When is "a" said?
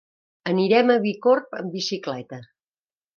0.93-0.95